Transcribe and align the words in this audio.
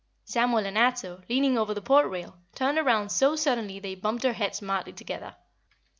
Samuel 0.25 0.65
and 0.65 0.79
Ato, 0.79 1.21
leaning 1.29 1.59
over 1.59 1.75
the 1.75 1.79
port 1.83 2.09
rail, 2.09 2.35
turned 2.55 2.83
round 2.83 3.11
so 3.11 3.35
suddenly 3.35 3.77
they 3.79 3.93
bumped 3.93 4.23
their 4.23 4.33
heads 4.33 4.57
smartly 4.57 4.93
together. 4.93 5.35